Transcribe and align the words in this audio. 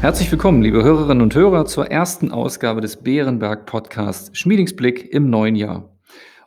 Herzlich 0.00 0.32
willkommen, 0.32 0.62
liebe 0.62 0.82
Hörerinnen 0.82 1.22
und 1.22 1.34
Hörer, 1.34 1.66
zur 1.66 1.90
ersten 1.90 2.32
Ausgabe 2.32 2.80
des 2.80 2.96
Bärenberg 2.96 3.66
Podcasts 3.66 4.30
Schmiedingsblick 4.32 5.12
im 5.12 5.28
neuen 5.28 5.56
Jahr. 5.56 5.94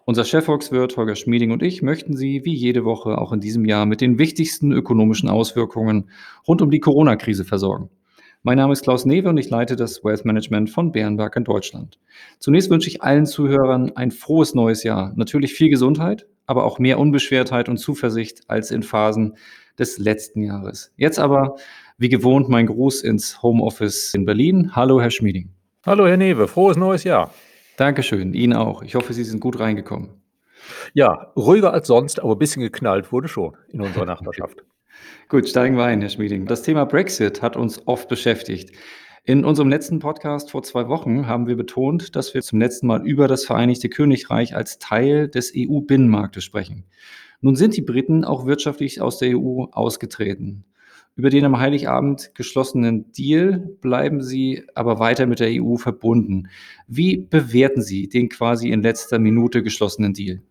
Unser 0.05 0.25
Chefvolkswirt 0.25 0.97
Holger 0.97 1.15
Schmieding 1.15 1.51
und 1.51 1.61
ich 1.61 1.83
möchten 1.83 2.17
Sie 2.17 2.45
wie 2.45 2.55
jede 2.55 2.83
Woche 2.83 3.19
auch 3.19 3.31
in 3.31 3.41
diesem 3.41 3.65
Jahr 3.65 3.85
mit 3.85 4.01
den 4.01 4.17
wichtigsten 4.17 4.71
ökonomischen 4.71 5.29
Auswirkungen 5.29 6.09
rund 6.47 6.63
um 6.63 6.71
die 6.71 6.79
Corona-Krise 6.79 7.45
versorgen. 7.45 7.91
Mein 8.41 8.57
Name 8.57 8.73
ist 8.73 8.81
Klaus 8.81 9.05
Newe 9.05 9.29
und 9.29 9.37
ich 9.37 9.51
leite 9.51 9.75
das 9.75 10.03
Wealth 10.03 10.25
Management 10.25 10.71
von 10.71 10.91
Bärenberg 10.91 11.35
in 11.35 11.43
Deutschland. 11.43 11.99
Zunächst 12.39 12.71
wünsche 12.71 12.89
ich 12.89 13.03
allen 13.03 13.27
Zuhörern 13.27 13.95
ein 13.95 14.09
frohes 14.09 14.55
neues 14.55 14.81
Jahr. 14.81 15.13
Natürlich 15.15 15.53
viel 15.53 15.69
Gesundheit, 15.69 16.25
aber 16.47 16.63
auch 16.63 16.79
mehr 16.79 16.97
Unbeschwertheit 16.97 17.69
und 17.69 17.77
Zuversicht 17.77 18.41
als 18.47 18.71
in 18.71 18.81
Phasen 18.81 19.35
des 19.79 19.97
letzten 19.97 20.43
Jahres. 20.43 20.91
Jetzt 20.97 21.19
aber 21.19 21.55
wie 21.97 22.09
gewohnt 22.09 22.49
mein 22.49 22.67
Gruß 22.67 23.01
ins 23.01 23.41
Homeoffice 23.41 24.13
in 24.13 24.25
Berlin. 24.25 24.75
Hallo, 24.75 24.99
Herr 24.99 25.11
Schmieding. 25.11 25.49
Hallo, 25.85 26.07
Herr 26.07 26.17
Newe. 26.17 26.47
Frohes 26.47 26.77
neues 26.77 27.03
Jahr. 27.03 27.33
Dankeschön. 27.77 28.33
Ihnen 28.33 28.53
auch. 28.53 28.83
Ich 28.83 28.95
hoffe, 28.95 29.13
Sie 29.13 29.23
sind 29.23 29.39
gut 29.39 29.59
reingekommen. 29.59 30.09
Ja, 30.93 31.31
ruhiger 31.35 31.73
als 31.73 31.87
sonst, 31.87 32.21
aber 32.21 32.33
ein 32.35 32.39
bisschen 32.39 32.61
geknallt 32.61 33.11
wurde 33.11 33.27
schon 33.27 33.55
in 33.69 33.81
unserer 33.81 34.05
Nachbarschaft. 34.05 34.63
Gut, 35.27 35.49
steigen 35.49 35.75
wir 35.75 35.85
ein, 35.85 36.01
Herr 36.01 36.09
Schmieding. 36.09 36.45
Das 36.45 36.61
Thema 36.61 36.85
Brexit 36.85 37.41
hat 37.41 37.57
uns 37.57 37.87
oft 37.87 38.07
beschäftigt. 38.07 38.71
In 39.25 39.45
unserem 39.45 39.69
letzten 39.69 39.99
Podcast 39.99 40.51
vor 40.51 40.63
zwei 40.63 40.87
Wochen 40.89 41.27
haben 41.27 41.47
wir 41.47 41.55
betont, 41.55 42.15
dass 42.15 42.33
wir 42.33 42.41
zum 42.41 42.59
letzten 42.59 42.87
Mal 42.87 43.05
über 43.07 43.27
das 43.27 43.45
Vereinigte 43.45 43.89
Königreich 43.89 44.55
als 44.55 44.79
Teil 44.79 45.29
des 45.29 45.53
EU-Binnenmarktes 45.55 46.43
sprechen. 46.43 46.85
Nun 47.43 47.57
sind 47.57 47.75
die 47.75 47.81
Briten 47.81 48.23
auch 48.23 48.45
wirtschaftlich 48.45 49.01
aus 49.01 49.17
der 49.17 49.37
EU 49.37 49.65
ausgetreten. 49.73 50.63
Über 51.17 51.29
den 51.29 51.43
am 51.43 51.59
Heiligabend 51.59 52.33
geschlossenen 52.35 53.11
Deal 53.11 53.59
bleiben 53.81 54.23
Sie 54.23 54.63
aber 54.75 54.97
weiter 54.97 55.25
mit 55.25 55.41
der 55.41 55.49
EU 55.51 55.75
verbunden. 55.75 56.47
Wie 56.87 57.17
bewerten 57.17 57.81
Sie 57.81 58.07
den 58.07 58.29
quasi 58.29 58.69
in 58.69 58.81
letzter 58.81 59.19
Minute 59.19 59.61
geschlossenen 59.61 60.13
Deal? 60.13 60.41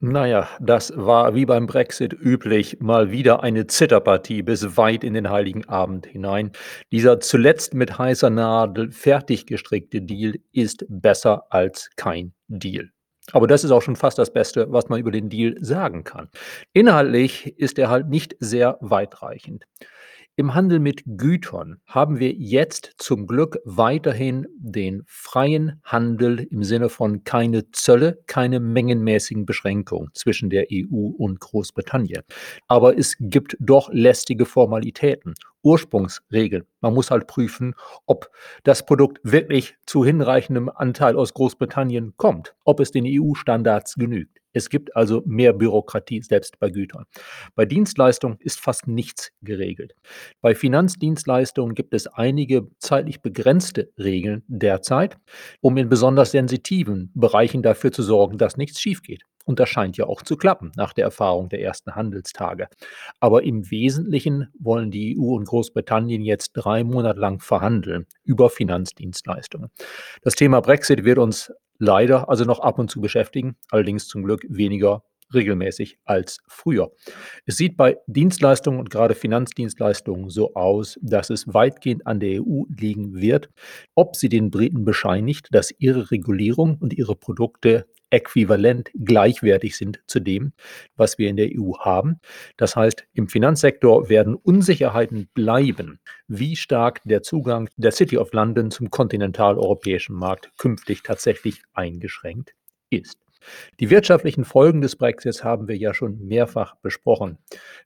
Naja, 0.00 0.46
das 0.60 0.92
war 0.94 1.34
wie 1.34 1.46
beim 1.46 1.66
Brexit 1.66 2.12
üblich 2.12 2.78
mal 2.78 3.10
wieder 3.10 3.42
eine 3.42 3.66
Zitterpartie 3.66 4.42
bis 4.42 4.76
weit 4.76 5.02
in 5.02 5.14
den 5.14 5.30
Heiligen 5.30 5.64
Abend 5.64 6.04
hinein. 6.04 6.52
Dieser 6.92 7.20
zuletzt 7.20 7.72
mit 7.72 7.96
heißer 7.96 8.28
Nadel 8.28 8.92
fertig 8.92 9.46
gestrickte 9.46 10.02
Deal 10.02 10.34
ist 10.52 10.84
besser 10.90 11.46
als 11.48 11.88
kein 11.96 12.34
Deal. 12.48 12.90
Aber 13.32 13.46
das 13.46 13.64
ist 13.64 13.70
auch 13.70 13.82
schon 13.82 13.96
fast 13.96 14.18
das 14.18 14.32
Beste, 14.32 14.70
was 14.70 14.88
man 14.88 15.00
über 15.00 15.10
den 15.10 15.28
Deal 15.30 15.56
sagen 15.60 16.04
kann. 16.04 16.28
Inhaltlich 16.72 17.58
ist 17.58 17.78
er 17.78 17.88
halt 17.88 18.08
nicht 18.08 18.36
sehr 18.38 18.76
weitreichend. 18.80 19.64
Im 20.36 20.52
Handel 20.52 20.80
mit 20.80 21.04
Gütern 21.06 21.80
haben 21.86 22.18
wir 22.18 22.32
jetzt 22.32 22.94
zum 22.98 23.28
Glück 23.28 23.60
weiterhin 23.64 24.48
den 24.56 25.04
freien 25.06 25.80
Handel 25.84 26.40
im 26.50 26.64
Sinne 26.64 26.88
von 26.88 27.22
keine 27.22 27.70
Zölle, 27.70 28.18
keine 28.26 28.58
mengenmäßigen 28.58 29.46
Beschränkungen 29.46 30.10
zwischen 30.12 30.50
der 30.50 30.66
EU 30.72 31.12
und 31.16 31.38
Großbritannien. 31.38 32.24
Aber 32.66 32.98
es 32.98 33.14
gibt 33.20 33.56
doch 33.60 33.90
lästige 33.92 34.44
Formalitäten, 34.44 35.34
Ursprungsregeln. 35.62 36.64
Man 36.80 36.94
muss 36.94 37.12
halt 37.12 37.28
prüfen, 37.28 37.76
ob 38.06 38.28
das 38.64 38.84
Produkt 38.84 39.20
wirklich 39.22 39.76
zu 39.86 40.04
hinreichendem 40.04 40.68
Anteil 40.68 41.14
aus 41.14 41.32
Großbritannien 41.32 42.14
kommt, 42.16 42.56
ob 42.64 42.80
es 42.80 42.90
den 42.90 43.04
EU-Standards 43.06 43.94
genügt. 43.94 44.43
Es 44.54 44.70
gibt 44.70 44.96
also 44.96 45.22
mehr 45.26 45.52
Bürokratie 45.52 46.22
selbst 46.22 46.58
bei 46.58 46.70
Gütern. 46.70 47.04
Bei 47.54 47.66
Dienstleistungen 47.66 48.38
ist 48.40 48.60
fast 48.60 48.86
nichts 48.86 49.32
geregelt. 49.42 49.94
Bei 50.40 50.54
Finanzdienstleistungen 50.54 51.74
gibt 51.74 51.92
es 51.92 52.06
einige 52.06 52.68
zeitlich 52.78 53.20
begrenzte 53.20 53.92
Regeln 53.98 54.44
derzeit, 54.46 55.18
um 55.60 55.76
in 55.76 55.88
besonders 55.88 56.30
sensitiven 56.30 57.10
Bereichen 57.14 57.62
dafür 57.62 57.92
zu 57.92 58.02
sorgen, 58.02 58.38
dass 58.38 58.56
nichts 58.56 58.80
schief 58.80 59.02
geht. 59.02 59.24
Und 59.44 59.60
das 59.60 59.68
scheint 59.68 59.96
ja 59.96 60.06
auch 60.06 60.22
zu 60.22 60.36
klappen 60.36 60.72
nach 60.76 60.92
der 60.92 61.04
Erfahrung 61.04 61.48
der 61.48 61.60
ersten 61.60 61.94
Handelstage. 61.94 62.68
Aber 63.20 63.42
im 63.42 63.70
Wesentlichen 63.70 64.48
wollen 64.58 64.90
die 64.90 65.18
EU 65.18 65.34
und 65.34 65.46
Großbritannien 65.46 66.22
jetzt 66.22 66.52
drei 66.54 66.82
Monate 66.84 67.20
lang 67.20 67.40
verhandeln 67.40 68.06
über 68.24 68.50
Finanzdienstleistungen. 68.50 69.70
Das 70.22 70.34
Thema 70.34 70.60
Brexit 70.60 71.04
wird 71.04 71.18
uns 71.18 71.52
leider 71.78 72.28
also 72.28 72.44
noch 72.44 72.60
ab 72.60 72.78
und 72.78 72.90
zu 72.90 73.00
beschäftigen, 73.00 73.56
allerdings 73.70 74.06
zum 74.06 74.22
Glück 74.22 74.46
weniger 74.48 75.02
regelmäßig 75.34 75.98
als 76.04 76.38
früher. 76.46 76.92
Es 77.46 77.56
sieht 77.56 77.76
bei 77.76 77.98
Dienstleistungen 78.06 78.78
und 78.78 78.90
gerade 78.90 79.14
Finanzdienstleistungen 79.14 80.30
so 80.30 80.54
aus, 80.54 80.98
dass 81.02 81.30
es 81.30 81.52
weitgehend 81.52 82.06
an 82.06 82.20
der 82.20 82.42
EU 82.42 82.64
liegen 82.68 83.14
wird, 83.14 83.50
ob 83.94 84.16
sie 84.16 84.28
den 84.28 84.50
Briten 84.50 84.84
bescheinigt, 84.84 85.48
dass 85.50 85.74
ihre 85.78 86.10
Regulierung 86.10 86.76
und 86.78 86.92
ihre 86.94 87.16
Produkte 87.16 87.86
äquivalent 88.14 88.90
gleichwertig 88.94 89.76
sind 89.76 90.00
zu 90.06 90.20
dem, 90.20 90.52
was 90.96 91.18
wir 91.18 91.28
in 91.28 91.36
der 91.36 91.48
EU 91.48 91.72
haben. 91.80 92.20
Das 92.56 92.76
heißt, 92.76 93.06
im 93.12 93.28
Finanzsektor 93.28 94.08
werden 94.08 94.36
Unsicherheiten 94.36 95.28
bleiben, 95.34 95.98
wie 96.28 96.54
stark 96.54 97.00
der 97.04 97.22
Zugang 97.22 97.68
der 97.76 97.90
City 97.90 98.16
of 98.16 98.32
London 98.32 98.70
zum 98.70 98.90
kontinentaleuropäischen 98.90 100.14
Markt 100.14 100.50
künftig 100.58 101.02
tatsächlich 101.02 101.62
eingeschränkt 101.72 102.54
ist. 102.90 103.23
Die 103.80 103.90
wirtschaftlichen 103.90 104.44
Folgen 104.44 104.80
des 104.80 104.96
Brexits 104.96 105.44
haben 105.44 105.68
wir 105.68 105.76
ja 105.76 105.94
schon 105.94 106.26
mehrfach 106.26 106.76
besprochen. 106.76 107.38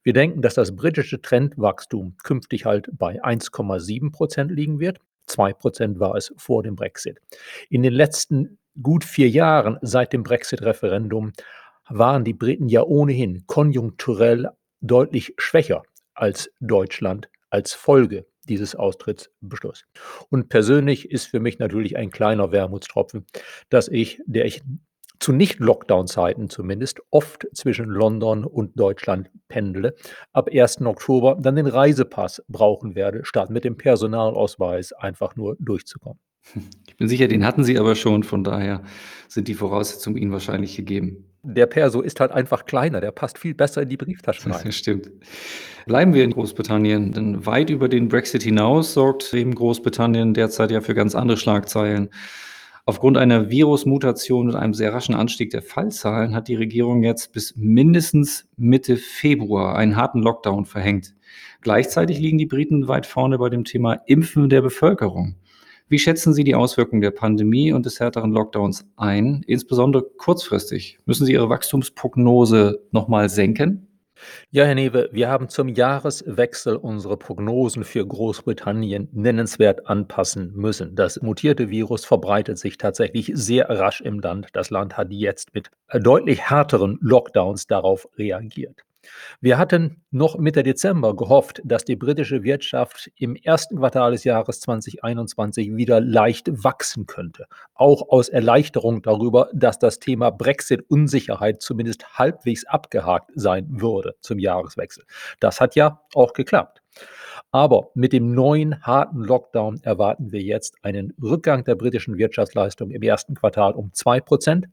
Wir 0.02 0.12
denken, 0.12 0.42
dass 0.42 0.54
das 0.54 0.74
britische 0.74 1.20
Trendwachstum 1.20 2.16
künftig 2.22 2.64
halt 2.64 2.88
bei 2.92 3.22
1,7 3.22 4.12
Prozent 4.12 4.50
liegen 4.50 4.80
wird. 4.80 4.98
2 5.26 5.52
Prozent 5.52 6.00
war 6.00 6.14
es 6.14 6.32
vor 6.36 6.62
dem 6.62 6.76
Brexit. 6.76 7.20
In 7.68 7.82
den 7.82 7.92
letzten 7.92 8.58
gut 8.82 9.04
vier 9.04 9.28
Jahren 9.28 9.78
seit 9.82 10.12
dem 10.12 10.22
Brexit-Referendum 10.22 11.32
waren 11.88 12.24
die 12.24 12.34
Briten 12.34 12.68
ja 12.68 12.82
ohnehin 12.82 13.46
konjunkturell 13.46 14.50
deutlich 14.80 15.34
schwächer 15.38 15.82
als 16.14 16.50
Deutschland 16.60 17.28
als 17.50 17.72
Folge 17.72 18.26
dieses 18.48 18.74
Austrittsbeschlusses. 18.74 19.86
Und 20.30 20.48
persönlich 20.48 21.10
ist 21.10 21.26
für 21.26 21.40
mich 21.40 21.58
natürlich 21.58 21.96
ein 21.96 22.10
kleiner 22.10 22.50
Wermutstropfen, 22.52 23.26
dass 23.68 23.88
ich, 23.88 24.20
der 24.26 24.46
ich 24.46 24.62
zu 25.20 25.32
Nicht-Lockdown-Zeiten 25.32 26.48
zumindest 26.48 27.00
oft 27.10 27.46
zwischen 27.52 27.86
London 27.86 28.44
und 28.44 28.78
Deutschland 28.78 29.30
pendle, 29.48 29.94
ab 30.32 30.48
1. 30.52 30.82
Oktober 30.82 31.36
dann 31.40 31.56
den 31.56 31.66
Reisepass 31.66 32.42
brauchen 32.48 32.94
werde, 32.94 33.24
statt 33.24 33.50
mit 33.50 33.64
dem 33.64 33.76
Personalausweis 33.76 34.92
einfach 34.92 35.36
nur 35.36 35.56
durchzukommen. 35.58 36.20
Ich 36.86 36.96
bin 36.96 37.08
sicher, 37.08 37.28
den 37.28 37.44
hatten 37.44 37.64
Sie 37.64 37.78
aber 37.78 37.94
schon, 37.94 38.22
von 38.22 38.42
daher 38.42 38.82
sind 39.28 39.48
die 39.48 39.54
Voraussetzungen 39.54 40.16
Ihnen 40.16 40.32
wahrscheinlich 40.32 40.76
gegeben. 40.76 41.24
Der 41.42 41.66
Perso 41.66 42.00
ist 42.00 42.20
halt 42.20 42.32
einfach 42.32 42.64
kleiner, 42.64 43.00
der 43.00 43.12
passt 43.12 43.38
viel 43.38 43.54
besser 43.54 43.82
in 43.82 43.88
die 43.88 43.96
Brieftasche 43.96 44.50
rein. 44.50 44.62
Das 44.64 44.74
stimmt. 44.76 45.10
Bleiben 45.86 46.14
wir 46.14 46.24
in 46.24 46.32
Großbritannien, 46.32 47.12
denn 47.12 47.46
weit 47.46 47.70
über 47.70 47.88
den 47.88 48.08
Brexit 48.08 48.42
hinaus 48.42 48.94
sorgt 48.94 49.32
eben 49.34 49.54
Großbritannien 49.54 50.34
derzeit 50.34 50.70
ja 50.70 50.80
für 50.80 50.94
ganz 50.94 51.14
andere 51.14 51.36
Schlagzeilen. 51.36 52.10
Aufgrund 52.88 53.18
einer 53.18 53.50
Virusmutation 53.50 54.48
und 54.48 54.56
einem 54.56 54.72
sehr 54.72 54.94
raschen 54.94 55.14
Anstieg 55.14 55.50
der 55.50 55.60
Fallzahlen 55.60 56.34
hat 56.34 56.48
die 56.48 56.54
Regierung 56.54 57.02
jetzt 57.02 57.34
bis 57.34 57.54
mindestens 57.54 58.48
Mitte 58.56 58.96
Februar 58.96 59.76
einen 59.76 59.94
harten 59.94 60.20
Lockdown 60.22 60.64
verhängt. 60.64 61.14
Gleichzeitig 61.60 62.18
liegen 62.18 62.38
die 62.38 62.46
Briten 62.46 62.88
weit 62.88 63.04
vorne 63.04 63.36
bei 63.36 63.50
dem 63.50 63.64
Thema 63.64 64.00
Impfen 64.06 64.48
der 64.48 64.62
Bevölkerung. 64.62 65.34
Wie 65.90 65.98
schätzen 65.98 66.32
Sie 66.32 66.44
die 66.44 66.54
Auswirkungen 66.54 67.02
der 67.02 67.10
Pandemie 67.10 67.72
und 67.72 67.84
des 67.84 68.00
härteren 68.00 68.32
Lockdowns 68.32 68.86
ein, 68.96 69.44
insbesondere 69.46 70.04
kurzfristig? 70.16 70.98
Müssen 71.04 71.26
Sie 71.26 71.34
Ihre 71.34 71.50
Wachstumsprognose 71.50 72.86
nochmal 72.90 73.28
senken? 73.28 73.87
Ja, 74.50 74.64
Herr 74.64 74.74
Newe, 74.74 75.08
wir 75.12 75.28
haben 75.28 75.48
zum 75.48 75.68
Jahreswechsel 75.68 76.76
unsere 76.76 77.16
Prognosen 77.16 77.84
für 77.84 78.06
Großbritannien 78.06 79.08
nennenswert 79.12 79.86
anpassen 79.86 80.52
müssen. 80.54 80.94
Das 80.94 81.20
mutierte 81.22 81.70
Virus 81.70 82.04
verbreitet 82.04 82.58
sich 82.58 82.78
tatsächlich 82.78 83.30
sehr 83.34 83.68
rasch 83.68 84.00
im 84.00 84.20
Land. 84.20 84.48
Das 84.52 84.70
Land 84.70 84.96
hat 84.96 85.08
jetzt 85.10 85.54
mit 85.54 85.70
deutlich 85.92 86.50
härteren 86.50 86.98
Lockdowns 87.00 87.66
darauf 87.66 88.08
reagiert. 88.16 88.84
Wir 89.40 89.58
hatten 89.58 90.02
noch 90.10 90.38
Mitte 90.38 90.62
Dezember 90.62 91.14
gehofft, 91.14 91.60
dass 91.64 91.84
die 91.84 91.96
britische 91.96 92.42
Wirtschaft 92.42 93.10
im 93.16 93.36
ersten 93.36 93.76
Quartal 93.76 94.12
des 94.12 94.24
Jahres 94.24 94.60
2021 94.60 95.76
wieder 95.76 96.00
leicht 96.00 96.48
wachsen 96.64 97.06
könnte. 97.06 97.46
Auch 97.74 98.08
aus 98.08 98.28
Erleichterung 98.28 99.02
darüber, 99.02 99.48
dass 99.52 99.78
das 99.78 99.98
Thema 99.98 100.30
Brexit-Unsicherheit 100.30 101.62
zumindest 101.62 102.18
halbwegs 102.18 102.64
abgehakt 102.66 103.30
sein 103.34 103.66
würde 103.68 104.16
zum 104.20 104.38
Jahreswechsel. 104.38 105.04
Das 105.40 105.60
hat 105.60 105.76
ja 105.76 106.00
auch 106.14 106.32
geklappt. 106.32 106.82
Aber 107.50 107.90
mit 107.94 108.12
dem 108.12 108.34
neuen 108.34 108.82
harten 108.82 109.20
Lockdown 109.20 109.80
erwarten 109.82 110.32
wir 110.32 110.40
jetzt 110.40 110.76
einen 110.82 111.12
Rückgang 111.22 111.64
der 111.64 111.74
britischen 111.74 112.18
Wirtschaftsleistung 112.18 112.90
im 112.90 113.02
ersten 113.02 113.34
Quartal 113.34 113.72
um 113.72 113.90
2%. 113.90 114.64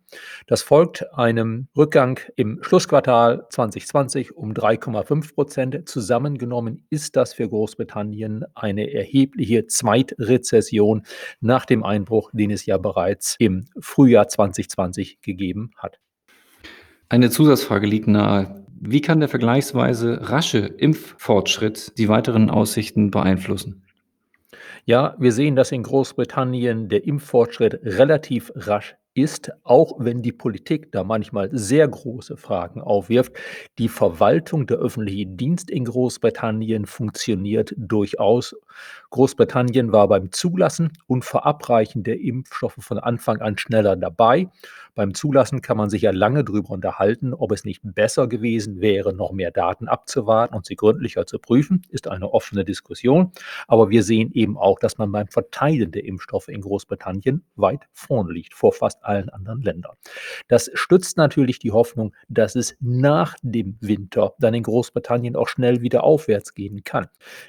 Das 0.47 0.61
folgt 0.61 1.13
einem 1.13 1.67
Rückgang 1.75 2.19
im 2.35 2.59
Schlussquartal 2.61 3.47
2020 3.49 4.35
um 4.35 4.53
3,5%. 4.53 5.85
Zusammengenommen 5.85 6.85
ist 6.89 7.15
das 7.15 7.33
für 7.33 7.47
Großbritannien 7.47 8.45
eine 8.55 8.93
erhebliche 8.93 9.67
Zweitrezession 9.67 11.03
nach 11.41 11.65
dem 11.65 11.83
Einbruch, 11.83 12.31
den 12.33 12.51
es 12.51 12.65
ja 12.65 12.77
bereits 12.77 13.35
im 13.39 13.65
Frühjahr 13.79 14.27
2020 14.27 15.21
gegeben 15.21 15.71
hat. 15.77 15.99
Eine 17.09 17.29
Zusatzfrage 17.29 17.85
liegt 17.85 18.07
nahe. 18.07 18.64
Wie 18.77 19.01
kann 19.01 19.19
der 19.19 19.29
vergleichsweise 19.29 20.29
rasche 20.29 20.59
Impffortschritt 20.59 21.97
die 21.97 22.09
weiteren 22.09 22.49
Aussichten 22.49 23.09
beeinflussen? 23.09 23.83
Ja, 24.85 25.15
wir 25.17 25.31
sehen, 25.31 25.55
dass 25.55 25.71
in 25.71 25.81
Großbritannien 25.81 26.89
der 26.89 27.05
Impffortschritt 27.05 27.79
relativ 27.83 28.51
rasch 28.55 28.95
ist, 29.15 29.51
auch 29.63 29.93
wenn 29.97 30.21
die 30.21 30.33
Politik 30.33 30.91
da 30.91 31.03
manchmal 31.03 31.49
sehr 31.53 31.87
große 31.87 32.35
Fragen 32.37 32.81
aufwirft. 32.81 33.31
Die 33.79 33.87
Verwaltung, 33.87 34.67
der 34.67 34.77
öffentliche 34.77 35.25
Dienst 35.25 35.71
in 35.71 35.85
Großbritannien 35.85 36.85
funktioniert 36.85 37.73
durchaus. 37.77 38.55
Großbritannien 39.09 39.91
war 39.91 40.07
beim 40.07 40.31
Zulassen 40.31 40.93
und 41.07 41.25
Verabreichen 41.25 42.03
der 42.03 42.19
Impfstoffe 42.19 42.77
von 42.79 42.99
Anfang 42.99 43.41
an 43.41 43.57
schneller 43.57 43.95
dabei. 43.95 44.49
Beim 44.95 45.13
Zulassen 45.13 45.61
kann 45.61 45.75
man 45.75 45.89
sich 45.89 46.03
ja 46.03 46.11
lange 46.11 46.45
darüber 46.45 46.69
unterhalten, 46.69 47.33
ob 47.33 47.51
es 47.51 47.65
nicht 47.65 47.81
besser 47.83 48.27
gewesen 48.27 48.79
wäre, 48.79 49.13
noch 49.13 49.33
mehr 49.33 49.51
Daten 49.51 49.89
abzuwarten 49.89 50.55
und 50.55 50.65
sie 50.65 50.77
gründlicher 50.77 51.25
zu 51.25 51.37
prüfen. 51.37 51.81
Ist 51.89 52.07
eine 52.07 52.31
offene 52.31 52.63
Diskussion. 52.63 53.31
Aber 53.67 53.89
wir 53.89 54.03
sehen 54.03 54.31
eben 54.33 54.57
auch, 54.57 54.79
dass 54.79 54.97
man 54.97 55.11
beim 55.11 55.27
Verteilen 55.27 55.91
der 55.91 56.05
Impfstoffe 56.05 56.47
in 56.47 56.61
Großbritannien 56.61 57.43
weit 57.57 57.81
vorne 57.91 58.31
liegt, 58.31 58.53
vor 58.53 58.71
fast 58.71 59.03
allen 59.03 59.29
anderen 59.29 59.61
Ländern. 59.61 59.95
Das 60.47 60.71
stützt 60.73 61.17
natürlich 61.17 61.59
die 61.59 61.71
Hoffnung, 61.71 62.15
dass 62.29 62.55
es 62.55 62.77
nach 62.79 63.35
dem 63.41 63.77
Winter 63.81 64.33
dann 64.39 64.53
in 64.53 64.63
Großbritannien 64.63 65.35
auch 65.35 65.49
schnell 65.49 65.81
wieder 65.81 66.05
aufwärts 66.05 66.53
gehen 66.53 66.83
kann. 66.85 67.07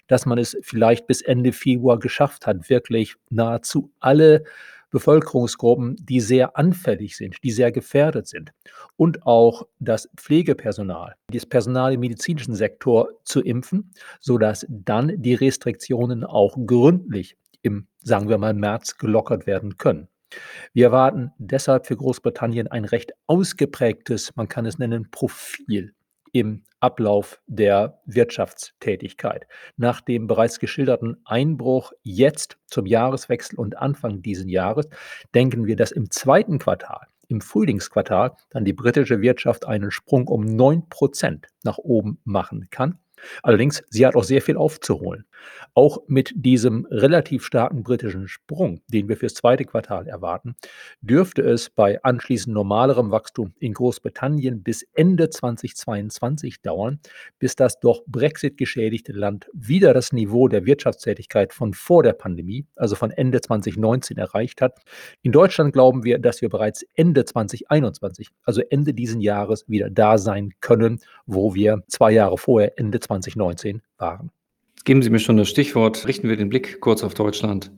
Dass 0.08 0.26
man 0.26 0.38
es 0.38 0.56
vielleicht 0.62 1.06
bis 1.06 1.15
Ende 1.22 1.52
Februar 1.52 1.98
geschafft 1.98 2.46
hat, 2.46 2.68
wirklich 2.70 3.16
nahezu 3.30 3.90
alle 4.00 4.44
Bevölkerungsgruppen, 4.90 5.96
die 6.00 6.20
sehr 6.20 6.56
anfällig 6.56 7.16
sind, 7.16 7.36
die 7.42 7.50
sehr 7.50 7.72
gefährdet 7.72 8.28
sind. 8.28 8.52
Und 8.96 9.26
auch 9.26 9.66
das 9.78 10.08
Pflegepersonal, 10.16 11.16
das 11.32 11.46
Personal 11.46 11.94
im 11.94 12.00
medizinischen 12.00 12.54
Sektor 12.54 13.10
zu 13.24 13.42
impfen, 13.42 13.92
sodass 14.20 14.66
dann 14.68 15.20
die 15.20 15.34
Restriktionen 15.34 16.24
auch 16.24 16.56
gründlich 16.66 17.36
im, 17.62 17.88
sagen 18.02 18.28
wir 18.28 18.38
mal, 18.38 18.54
März 18.54 18.96
gelockert 18.96 19.46
werden 19.46 19.76
können. 19.76 20.08
Wir 20.72 20.86
erwarten 20.86 21.32
deshalb 21.38 21.86
für 21.86 21.96
Großbritannien 21.96 22.68
ein 22.68 22.84
recht 22.84 23.12
ausgeprägtes, 23.26 24.34
man 24.36 24.48
kann 24.48 24.66
es 24.66 24.78
nennen, 24.78 25.10
Profil 25.10 25.94
im 26.38 26.64
Ablauf 26.80 27.40
der 27.46 28.00
Wirtschaftstätigkeit. 28.04 29.46
Nach 29.76 30.00
dem 30.00 30.26
bereits 30.26 30.58
geschilderten 30.58 31.16
Einbruch 31.24 31.92
jetzt 32.02 32.58
zum 32.66 32.86
Jahreswechsel 32.86 33.58
und 33.58 33.78
Anfang 33.78 34.22
diesen 34.22 34.48
Jahres 34.48 34.88
denken 35.34 35.66
wir, 35.66 35.76
dass 35.76 35.90
im 35.90 36.10
zweiten 36.10 36.58
Quartal, 36.58 37.06
im 37.28 37.40
Frühlingsquartal, 37.40 38.36
dann 38.50 38.64
die 38.64 38.72
britische 38.72 39.20
Wirtschaft 39.20 39.66
einen 39.66 39.90
Sprung 39.90 40.28
um 40.28 40.44
9 40.44 40.88
Prozent 40.88 41.48
nach 41.64 41.78
oben 41.78 42.20
machen 42.24 42.68
kann. 42.70 42.98
Allerdings, 43.42 43.82
sie 43.90 44.06
hat 44.06 44.16
auch 44.16 44.24
sehr 44.24 44.42
viel 44.42 44.56
aufzuholen. 44.56 45.24
Auch 45.74 45.98
mit 46.06 46.32
diesem 46.34 46.86
relativ 46.90 47.44
starken 47.44 47.82
britischen 47.82 48.28
Sprung, 48.28 48.80
den 48.88 49.08
wir 49.08 49.16
fürs 49.16 49.34
zweite 49.34 49.64
Quartal 49.64 50.06
erwarten, 50.08 50.56
dürfte 51.00 51.42
es 51.42 51.70
bei 51.70 52.02
anschließend 52.02 52.54
normalerem 52.54 53.10
Wachstum 53.10 53.52
in 53.58 53.74
Großbritannien 53.74 54.62
bis 54.62 54.86
Ende 54.94 55.28
2022 55.28 56.62
dauern, 56.62 57.00
bis 57.38 57.56
das 57.56 57.78
doch 57.80 58.02
Brexit 58.06 58.56
geschädigte 58.56 59.12
Land 59.12 59.48
wieder 59.52 59.92
das 59.92 60.12
Niveau 60.12 60.48
der 60.48 60.64
Wirtschaftstätigkeit 60.64 61.52
von 61.52 61.74
vor 61.74 62.02
der 62.02 62.14
Pandemie, 62.14 62.66
also 62.76 62.96
von 62.96 63.10
Ende 63.10 63.40
2019 63.40 64.16
erreicht 64.16 64.60
hat. 64.62 64.80
In 65.22 65.32
Deutschland 65.32 65.72
glauben 65.72 66.04
wir, 66.04 66.18
dass 66.18 66.40
wir 66.40 66.48
bereits 66.48 66.84
Ende 66.94 67.24
2021, 67.24 68.30
also 68.44 68.62
Ende 68.70 68.94
diesen 68.94 69.20
Jahres, 69.20 69.68
wieder 69.68 69.90
da 69.90 70.18
sein 70.18 70.52
können, 70.60 71.00
wo 71.26 71.54
wir 71.54 71.82
zwei 71.88 72.12
Jahre 72.12 72.38
vorher, 72.38 72.78
Ende 72.78 73.00
2019, 73.22 73.82
waren. 73.98 74.30
Geben 74.84 75.02
Sie 75.02 75.10
mir 75.10 75.18
schon 75.18 75.36
das 75.36 75.48
Stichwort. 75.48 76.06
Richten 76.06 76.28
wir 76.28 76.36
den 76.36 76.48
Blick 76.48 76.80
kurz 76.80 77.02
auf 77.02 77.14
Deutschland. 77.14 77.72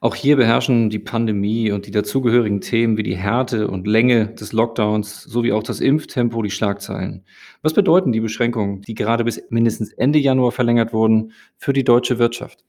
Auch 0.00 0.16
hier 0.16 0.36
beherrschen 0.36 0.90
die 0.90 0.98
Pandemie 0.98 1.70
und 1.70 1.86
die 1.86 1.92
dazugehörigen 1.92 2.60
Themen 2.60 2.96
wie 2.96 3.04
die 3.04 3.16
Härte 3.16 3.68
und 3.68 3.86
Länge 3.86 4.34
des 4.34 4.52
Lockdowns 4.52 5.22
sowie 5.22 5.52
auch 5.52 5.62
das 5.62 5.80
Impftempo 5.80 6.42
die 6.42 6.50
Schlagzeilen. 6.50 7.24
Was 7.62 7.72
bedeuten 7.72 8.10
die 8.10 8.18
Beschränkungen, 8.18 8.80
die 8.80 8.94
gerade 8.94 9.22
bis 9.22 9.40
mindestens 9.50 9.92
Ende 9.92 10.18
Januar 10.18 10.50
verlängert 10.50 10.92
wurden, 10.92 11.32
für 11.56 11.72
die 11.72 11.84
deutsche 11.84 12.18
Wirtschaft? 12.18 12.64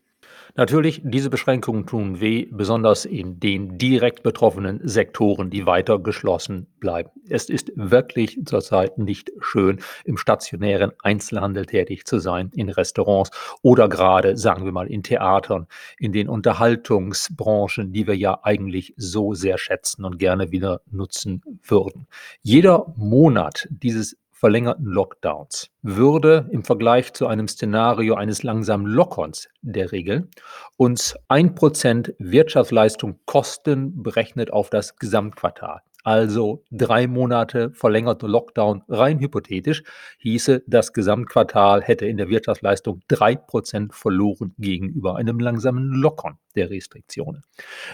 Natürlich, 0.56 1.02
diese 1.04 1.32
Beschränkungen 1.32 1.88
tun 1.88 2.22
weh, 2.22 2.48
besonders 2.52 3.06
in 3.06 3.40
den 3.40 3.80
direkt 3.80 4.22
betroffenen 4.22 4.82
Sektoren, 4.84 5.50
die 5.50 5.66
weiter 5.66 5.98
geschlossen 5.98 6.68
bleiben. 6.80 7.10
Es 7.28 7.50
ist 7.50 7.72
wirklich 7.74 8.38
zurzeit 8.46 9.00
nicht 9.00 9.32
schön, 9.40 9.80
im 10.06 10.16
stationären 10.16 10.92
Einzelhandel 11.02 11.66
tätig 11.66 12.06
zu 12.06 12.20
sein, 12.20 12.52
in 12.54 12.70
Restaurants 12.70 13.32
oder 13.64 13.90
gerade, 13.90 14.38
sagen 14.38 14.64
wir 14.64 14.72
mal, 14.72 14.86
in 14.86 15.02
Theatern, 15.02 15.66
in 15.98 16.12
den 16.12 16.30
Unterhaltungsbranchen, 16.30 17.92
die 17.92 18.06
wir 18.06 18.16
ja 18.16 18.40
eigentlich 18.44 18.94
so 18.96 19.34
sehr 19.34 19.58
schätzen 19.58 20.06
und 20.06 20.20
gerne 20.20 20.52
wieder 20.52 20.82
nutzen 20.92 21.42
würden. 21.64 22.06
Jeder 22.44 22.94
Monat 22.96 23.68
dieses 23.72 24.18
verlängerten 24.44 24.88
Lockdowns 24.88 25.69
würde 25.84 26.50
im 26.51 26.66
Vergleich 26.66 27.13
zu 27.13 27.28
einem 27.28 27.48
Szenario 27.48 28.16
eines 28.16 28.44
langsamen 28.44 28.86
Lockerns 28.86 29.48
der 29.62 29.94
Regel 29.94 30.28
uns 30.75 31.16
1% 31.30 32.13
Wirtschaftsleistung 32.19 33.22
kosten, 33.25 34.04
berechnet 34.04 34.51
auf 34.51 34.69
das 34.69 34.98
Gesamtquartal. 34.98 35.80
Also 36.04 36.66
drei 36.72 37.07
Monate 37.07 37.72
verlängerter 37.72 38.28
Lockdown 38.28 38.84
rein 38.90 39.19
hypothetisch 39.19 39.84
hieße, 40.19 40.63
das 40.68 40.92
Gesamtquartal 40.92 41.81
hätte 41.81 42.06
in 42.06 42.18
der 42.18 42.28
Wirtschaftsleistung 42.28 43.00
3% 43.10 43.94
verloren 43.94 44.54
gegenüber 44.57 45.16
einem 45.16 45.40
langsamen 45.40 45.94
Lockern 45.94 46.38
der 46.57 46.69
Restriktionen. 46.69 47.44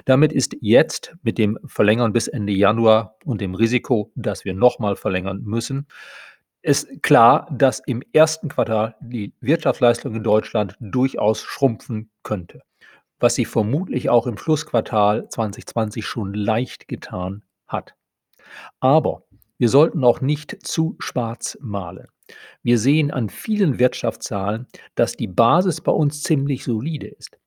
Damit 0.06 0.34
ist 0.34 0.58
jetzt 0.62 1.14
mit 1.22 1.38
dem 1.38 1.60
Verlängern 1.68 2.12
bis 2.12 2.28
Ende 2.28 2.54
Januar 2.54 3.18
und 3.24 3.40
dem 3.40 3.54
Risiko, 3.54 4.12
dass 4.16 4.46
wir 4.46 4.56
nochmal 4.56 4.96
verlängern 4.96 5.44
müssen, 5.44 5.86
ist 6.62 7.02
klar, 7.02 7.48
dass 7.52 7.82
im 7.86 8.04
ersten 8.14 8.50
Quartal 8.50 8.96
die 9.00 9.34
Wirtschaftsleistung 9.40 10.16
in 10.16 10.24
Deutschland 10.24 10.76
durchaus 10.80 11.42
schrumpfen 11.42 12.12
könnte, 12.24 12.62
was 13.20 13.36
sie 13.36 13.46
vermutlich 13.46 14.10
auch 14.10 14.28
im 14.28 14.38
Schlussquartal 14.38 15.30
2020 15.30 16.06
schon 16.06 16.34
leicht 16.34 16.88
getan 16.88 17.44
hat. 17.68 17.96
Aber 18.80 19.24
wir 19.58 19.70
sollten 19.70 20.04
auch 20.04 20.22
nicht 20.22 20.58
zu 20.66 20.96
schwarz 21.00 21.58
malen. 21.62 22.08
Wir 22.62 22.78
sehen 22.78 23.12
an 23.12 23.30
vielen 23.30 23.80
Wirtschaftszahlen, 23.80 24.68
dass 24.96 25.16
die 25.16 25.28
Basis 25.28 25.82
bei 25.82 25.92
uns 25.92 26.24
ziemlich 26.24 26.64
solide 26.64 27.08
ist. 27.08 27.39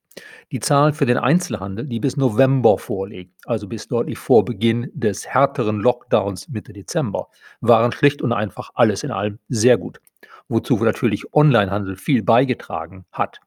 Die 0.51 0.59
Zahlen 0.59 0.93
für 0.93 1.05
den 1.05 1.17
Einzelhandel, 1.17 1.87
die 1.87 1.99
bis 1.99 2.17
November 2.17 2.77
vorliegen, 2.77 3.33
also 3.45 3.67
bis 3.67 3.87
deutlich 3.87 4.19
vor 4.19 4.45
Beginn 4.45 4.91
des 4.93 5.27
härteren 5.27 5.79
Lockdowns 5.79 6.49
Mitte 6.49 6.73
Dezember, 6.73 7.29
waren 7.61 7.91
schlicht 7.91 8.21
und 8.21 8.33
einfach 8.33 8.69
alles 8.75 9.03
in 9.03 9.11
allem 9.11 9.39
sehr 9.49 9.77
gut, 9.77 9.99
wozu 10.47 10.75
natürlich 10.77 11.33
Onlinehandel 11.33 11.95
viel 11.95 12.23
beigetragen 12.23 13.05
hat. 13.11 13.39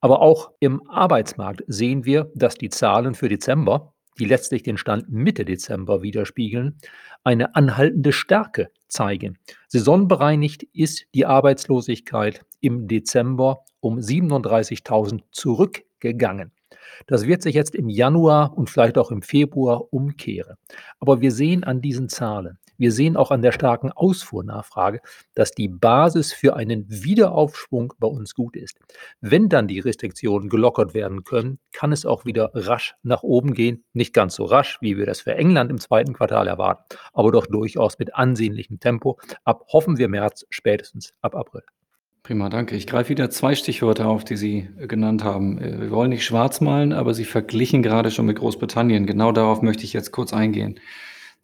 Aber 0.00 0.22
auch 0.22 0.52
im 0.60 0.88
Arbeitsmarkt 0.88 1.62
sehen 1.66 2.04
wir, 2.04 2.30
dass 2.34 2.54
die 2.54 2.70
Zahlen 2.70 3.14
für 3.14 3.28
Dezember, 3.28 3.92
die 4.18 4.24
letztlich 4.24 4.62
den 4.62 4.78
Stand 4.78 5.10
Mitte 5.10 5.44
Dezember 5.44 6.00
widerspiegeln, 6.00 6.78
eine 7.22 7.54
anhaltende 7.54 8.12
Stärke 8.12 8.70
zeigen. 8.88 9.38
Saisonbereinigt 9.68 10.62
ist 10.72 11.04
die 11.14 11.26
Arbeitslosigkeit 11.26 12.44
im 12.60 12.88
Dezember 12.88 13.64
um 13.80 13.98
37.000 13.98 15.22
zurückgegangen. 15.96 16.52
Das 17.06 17.26
wird 17.26 17.42
sich 17.42 17.54
jetzt 17.54 17.74
im 17.74 17.88
Januar 17.88 18.56
und 18.56 18.70
vielleicht 18.70 18.98
auch 18.98 19.10
im 19.10 19.22
Februar 19.22 19.92
umkehren. 19.92 20.56
Aber 20.98 21.20
wir 21.20 21.30
sehen 21.30 21.64
an 21.64 21.80
diesen 21.80 22.08
Zahlen, 22.08 22.58
wir 22.78 22.92
sehen 22.92 23.16
auch 23.16 23.30
an 23.30 23.40
der 23.40 23.52
starken 23.52 23.90
Ausfuhrnachfrage, 23.92 25.00
dass 25.34 25.52
die 25.52 25.68
Basis 25.68 26.32
für 26.32 26.56
einen 26.56 26.84
Wiederaufschwung 26.88 27.94
bei 27.98 28.08
uns 28.08 28.34
gut 28.34 28.54
ist. 28.56 28.78
Wenn 29.20 29.48
dann 29.48 29.66
die 29.66 29.80
Restriktionen 29.80 30.50
gelockert 30.50 30.92
werden 30.92 31.24
können, 31.24 31.58
kann 31.72 31.92
es 31.92 32.04
auch 32.04 32.26
wieder 32.26 32.50
rasch 32.52 32.94
nach 33.02 33.22
oben 33.22 33.54
gehen. 33.54 33.84
Nicht 33.94 34.12
ganz 34.12 34.34
so 34.34 34.44
rasch, 34.44 34.78
wie 34.82 34.98
wir 34.98 35.06
das 35.06 35.20
für 35.20 35.34
England 35.34 35.70
im 35.70 35.78
zweiten 35.78 36.12
Quartal 36.12 36.48
erwarten, 36.48 36.84
aber 37.14 37.32
doch 37.32 37.46
durchaus 37.46 37.98
mit 37.98 38.14
ansehnlichem 38.14 38.78
Tempo. 38.78 39.18
Ab 39.44 39.64
hoffen 39.68 39.96
wir 39.96 40.08
März, 40.08 40.44
spätestens 40.50 41.14
ab 41.22 41.34
April. 41.34 41.62
Prima, 42.26 42.48
danke. 42.48 42.74
Ich 42.74 42.88
greife 42.88 43.10
wieder 43.10 43.30
zwei 43.30 43.54
Stichwörter 43.54 44.08
auf, 44.08 44.24
die 44.24 44.34
Sie 44.34 44.68
genannt 44.88 45.22
haben. 45.22 45.62
Äh, 45.62 45.80
wir 45.82 45.90
wollen 45.92 46.10
nicht 46.10 46.24
schwarz 46.24 46.60
malen, 46.60 46.92
aber 46.92 47.14
Sie 47.14 47.24
verglichen 47.24 47.84
gerade 47.84 48.10
schon 48.10 48.26
mit 48.26 48.40
Großbritannien. 48.40 49.06
Genau 49.06 49.30
darauf 49.30 49.62
möchte 49.62 49.84
ich 49.84 49.92
jetzt 49.92 50.10
kurz 50.10 50.32
eingehen. 50.32 50.80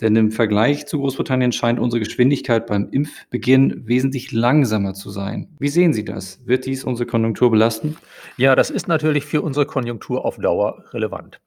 Denn 0.01 0.17
im 0.17 0.33
Vergleich 0.33 0.87
zu 0.87 0.99
Großbritannien 0.99 1.53
scheint 1.53 1.79
unsere 1.79 2.01
Geschwindigkeit 2.01 2.67
beim 2.67 2.89
Impfbeginn 2.91 3.87
wesentlich 3.87 4.33
langsamer 4.33 4.95
zu 4.95 5.11
sein. 5.11 5.55
Wie 5.61 5.69
sehen 5.69 5.93
Sie 5.93 6.05
das? 6.05 6.45
Wird 6.47 6.67
dies 6.67 6.83
unsere 6.83 7.07
Konjunktur 7.07 7.53
belasten? 7.53 7.97
Ja, 8.37 8.57
das 8.57 8.69
ist 8.69 8.89
natürlich 8.89 9.25
für 9.25 9.41
unsere 9.41 9.67
Konjunktur 9.67 10.25
auf 10.25 10.39
Dauer 10.39 10.85
relevant. 10.93 11.41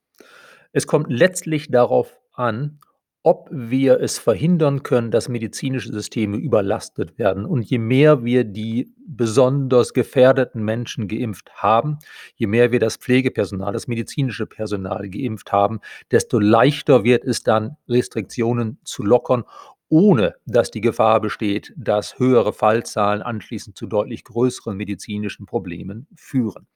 Es 0.71 0.87
kommt 0.87 1.07
letztlich 1.09 1.69
darauf 1.69 2.17
an, 2.31 2.79
ob 3.25 3.49
wir 3.51 4.01
es 4.01 4.19
verhindern 4.19 4.83
können, 4.83 5.09
dass 5.09 5.29
medizinische 5.29 5.91
Systeme 5.91 6.37
überlastet 6.37 7.17
werden. 7.17 7.43
Und 7.47 7.63
je 7.63 7.79
mehr 7.79 8.23
wir 8.23 8.43
die 8.43 8.93
besonders 9.07 9.93
gefährdeten 9.93 10.63
Menschen 10.63 11.07
geimpft 11.07 11.51
haben, 11.55 11.97
je 12.35 12.45
mehr 12.45 12.71
wir 12.71 12.79
das 12.79 12.97
Pflegepersonal, 12.97 13.73
das 13.73 13.87
medizinische 13.87 14.45
Personal 14.45 15.09
geimpft 15.09 15.51
haben, 15.51 15.79
desto 16.11 16.37
leichter 16.37 17.03
wird 17.03 17.25
es 17.25 17.41
dann, 17.41 17.77
Restriktionen 17.89 18.77
zu 18.83 19.01
lockern, 19.01 19.43
ohne 19.89 20.35
dass 20.45 20.69
die 20.69 20.81
Gefahr 20.81 21.19
besteht, 21.19 21.73
dass 21.75 22.19
höhere 22.19 22.53
Fallzahlen 22.53 23.23
anschließend 23.23 23.75
zu 23.75 23.87
deutlich 23.87 24.23
größeren 24.23 24.77
medizinischen 24.77 25.47
Problemen 25.47 26.05
führen. 26.15 26.67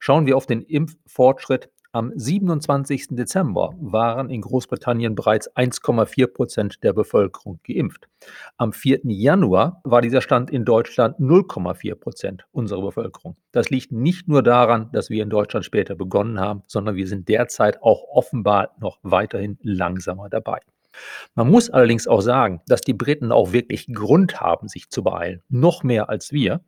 Schauen 0.00 0.26
wir 0.26 0.36
auf 0.36 0.46
den 0.46 0.62
Impffortschritt 0.62 1.70
am 1.94 2.12
27. 2.16 3.08
Dezember 3.10 3.72
waren 3.80 4.28
in 4.28 4.40
Großbritannien 4.40 5.14
bereits 5.14 5.48
1,4 5.54 6.26
Prozent 6.26 6.82
der 6.82 6.92
Bevölkerung 6.92 7.60
geimpft. 7.62 8.08
Am 8.56 8.72
4. 8.72 9.02
Januar 9.04 9.80
war 9.84 10.00
dieser 10.02 10.20
Stand 10.20 10.50
in 10.50 10.64
Deutschland 10.64 11.20
0,4 11.20 11.94
Prozent 11.94 12.46
unserer 12.50 12.82
Bevölkerung. 12.82 13.36
Das 13.52 13.70
liegt 13.70 13.92
nicht 13.92 14.26
nur 14.26 14.42
daran, 14.42 14.90
dass 14.92 15.08
wir 15.08 15.22
in 15.22 15.30
Deutschland 15.30 15.64
später 15.64 15.94
begonnen 15.94 16.40
haben, 16.40 16.62
sondern 16.66 16.96
wir 16.96 17.06
sind 17.06 17.28
derzeit 17.28 17.80
auch 17.80 18.02
offenbar 18.10 18.74
noch 18.80 18.98
weiterhin 19.04 19.56
langsamer 19.62 20.28
dabei. 20.28 20.58
Man 21.34 21.48
muss 21.48 21.70
allerdings 21.70 22.08
auch 22.08 22.20
sagen, 22.20 22.60
dass 22.66 22.80
die 22.80 22.94
Briten 22.94 23.30
auch 23.30 23.52
wirklich 23.52 23.86
Grund 23.92 24.40
haben, 24.40 24.68
sich 24.68 24.90
zu 24.90 25.04
beeilen, 25.04 25.42
noch 25.48 25.84
mehr 25.84 26.08
als 26.08 26.32
wir. 26.32 26.60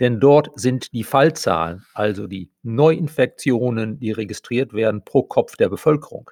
Denn 0.00 0.20
dort 0.20 0.50
sind 0.54 0.92
die 0.92 1.04
Fallzahlen, 1.04 1.84
also 1.94 2.26
die 2.26 2.50
Neuinfektionen, 2.62 3.98
die 3.98 4.12
registriert 4.12 4.72
werden 4.72 5.04
pro 5.04 5.22
Kopf 5.22 5.56
der 5.56 5.68
Bevölkerung, 5.68 6.30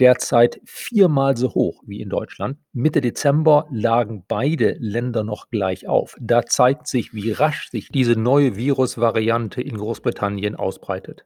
derzeit 0.00 0.60
viermal 0.64 1.36
so 1.36 1.54
hoch 1.54 1.82
wie 1.86 2.00
in 2.00 2.08
Deutschland. 2.08 2.58
Mitte 2.72 3.00
Dezember 3.00 3.66
lagen 3.70 4.24
beide 4.26 4.76
Länder 4.80 5.22
noch 5.22 5.50
gleich 5.50 5.86
auf. 5.86 6.16
Da 6.20 6.44
zeigt 6.44 6.88
sich, 6.88 7.14
wie 7.14 7.32
rasch 7.32 7.70
sich 7.70 7.88
diese 7.88 8.18
neue 8.18 8.56
Virusvariante 8.56 9.62
in 9.62 9.76
Großbritannien 9.76 10.56
ausbreitet. 10.56 11.24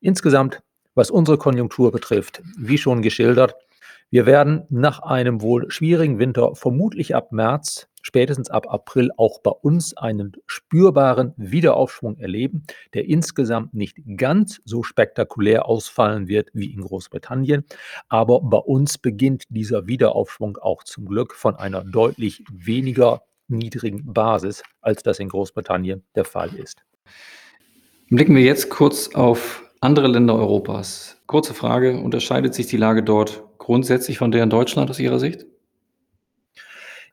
Insgesamt, 0.00 0.62
was 0.94 1.10
unsere 1.10 1.38
Konjunktur 1.38 1.92
betrifft, 1.92 2.42
wie 2.58 2.78
schon 2.78 3.02
geschildert, 3.02 3.54
wir 4.10 4.26
werden 4.26 4.64
nach 4.68 4.98
einem 5.00 5.40
wohl 5.40 5.70
schwierigen 5.70 6.18
Winter 6.18 6.54
vermutlich 6.54 7.14
ab 7.14 7.32
März 7.32 7.88
spätestens 8.02 8.50
ab 8.50 8.66
April 8.68 9.10
auch 9.16 9.40
bei 9.40 9.50
uns 9.50 9.96
einen 9.96 10.32
spürbaren 10.46 11.32
Wiederaufschwung 11.36 12.18
erleben, 12.18 12.64
der 12.94 13.06
insgesamt 13.06 13.72
nicht 13.72 13.96
ganz 14.16 14.60
so 14.64 14.82
spektakulär 14.82 15.66
ausfallen 15.66 16.28
wird 16.28 16.50
wie 16.52 16.72
in 16.72 16.82
Großbritannien. 16.82 17.64
Aber 18.08 18.40
bei 18.42 18.58
uns 18.58 18.98
beginnt 18.98 19.44
dieser 19.48 19.86
Wiederaufschwung 19.86 20.58
auch 20.58 20.82
zum 20.84 21.06
Glück 21.06 21.34
von 21.34 21.56
einer 21.56 21.84
deutlich 21.84 22.44
weniger 22.52 23.22
niedrigen 23.48 24.12
Basis, 24.12 24.62
als 24.80 25.02
das 25.02 25.18
in 25.18 25.28
Großbritannien 25.28 26.04
der 26.14 26.24
Fall 26.24 26.54
ist. 26.54 26.84
Blicken 28.10 28.34
wir 28.34 28.42
jetzt 28.42 28.68
kurz 28.68 29.14
auf 29.14 29.62
andere 29.80 30.08
Länder 30.08 30.34
Europas. 30.34 31.16
Kurze 31.26 31.54
Frage, 31.54 31.98
unterscheidet 31.98 32.54
sich 32.54 32.66
die 32.66 32.76
Lage 32.76 33.02
dort 33.02 33.42
grundsätzlich 33.58 34.18
von 34.18 34.30
der 34.30 34.42
in 34.42 34.50
Deutschland 34.50 34.90
aus 34.90 35.00
Ihrer 35.00 35.18
Sicht? 35.18 35.46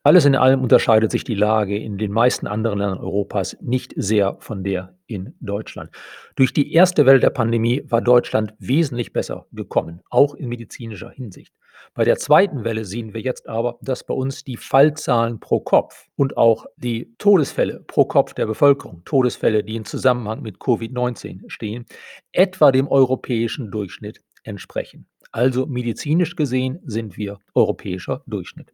Alles 0.01 0.23
in 0.23 0.35
allem 0.35 0.61
unterscheidet 0.61 1.11
sich 1.11 1.25
die 1.25 1.35
Lage 1.35 1.77
in 1.77 1.97
den 1.97 2.11
meisten 2.11 2.47
anderen 2.47 2.79
Ländern 2.79 2.99
Europas 2.99 3.57
nicht 3.59 3.93
sehr 3.97 4.37
von 4.39 4.63
der 4.63 4.97
in 5.07 5.35
Deutschland. 5.41 5.91
Durch 6.35 6.53
die 6.53 6.71
erste 6.71 7.05
Welle 7.05 7.19
der 7.19 7.31
Pandemie 7.31 7.83
war 7.85 8.01
Deutschland 8.01 8.53
wesentlich 8.59 9.11
besser 9.11 9.45
gekommen, 9.51 10.01
auch 10.09 10.35
in 10.35 10.47
medizinischer 10.47 11.09
Hinsicht. 11.09 11.53
Bei 11.93 12.05
der 12.05 12.17
zweiten 12.17 12.63
Welle 12.63 12.85
sehen 12.85 13.13
wir 13.13 13.19
jetzt 13.19 13.49
aber, 13.49 13.77
dass 13.81 14.05
bei 14.05 14.13
uns 14.13 14.45
die 14.45 14.55
Fallzahlen 14.55 15.41
pro 15.41 15.59
Kopf 15.59 16.07
und 16.15 16.37
auch 16.37 16.65
die 16.77 17.13
Todesfälle 17.17 17.83
pro 17.85 18.05
Kopf 18.05 18.33
der 18.33 18.45
Bevölkerung, 18.45 19.03
Todesfälle, 19.03 19.65
die 19.65 19.75
in 19.75 19.85
Zusammenhang 19.85 20.41
mit 20.41 20.59
Covid-19 20.59 21.49
stehen, 21.49 21.85
etwa 22.31 22.71
dem 22.71 22.87
europäischen 22.87 23.69
Durchschnitt 23.69 24.21
entsprechen. 24.43 25.07
Also 25.31 25.65
medizinisch 25.65 26.37
gesehen 26.37 26.79
sind 26.85 27.17
wir 27.17 27.39
europäischer 27.53 28.23
Durchschnitt. 28.27 28.71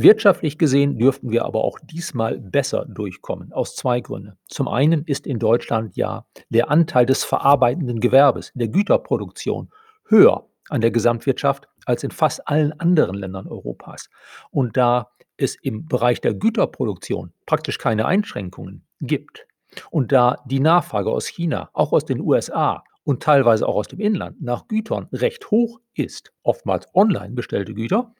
Wirtschaftlich 0.00 0.58
gesehen 0.58 0.96
dürften 0.96 1.32
wir 1.32 1.44
aber 1.44 1.64
auch 1.64 1.80
diesmal 1.82 2.38
besser 2.38 2.86
durchkommen, 2.86 3.52
aus 3.52 3.74
zwei 3.74 4.00
Gründen. 4.00 4.38
Zum 4.46 4.68
einen 4.68 5.02
ist 5.02 5.26
in 5.26 5.40
Deutschland 5.40 5.96
ja 5.96 6.24
der 6.50 6.70
Anteil 6.70 7.04
des 7.04 7.24
verarbeitenden 7.24 7.98
Gewerbes, 7.98 8.52
der 8.54 8.68
Güterproduktion, 8.68 9.70
höher 10.04 10.46
an 10.68 10.82
der 10.82 10.92
Gesamtwirtschaft 10.92 11.68
als 11.84 12.04
in 12.04 12.12
fast 12.12 12.46
allen 12.46 12.78
anderen 12.78 13.16
Ländern 13.16 13.48
Europas. 13.48 14.08
Und 14.52 14.76
da 14.76 15.10
es 15.36 15.56
im 15.56 15.88
Bereich 15.88 16.20
der 16.20 16.34
Güterproduktion 16.34 17.32
praktisch 17.44 17.78
keine 17.78 18.06
Einschränkungen 18.06 18.86
gibt 19.00 19.48
und 19.90 20.12
da 20.12 20.36
die 20.46 20.60
Nachfrage 20.60 21.10
aus 21.10 21.26
China, 21.26 21.70
auch 21.72 21.92
aus 21.92 22.04
den 22.04 22.20
USA 22.20 22.84
und 23.02 23.20
teilweise 23.20 23.66
auch 23.66 23.74
aus 23.74 23.88
dem 23.88 23.98
Inland 23.98 24.40
nach 24.40 24.68
Gütern 24.68 25.08
recht 25.12 25.50
hoch 25.50 25.80
ist, 25.94 26.32
oftmals 26.44 26.86
online 26.94 27.34
bestellte 27.34 27.74
Güter, 27.74 28.14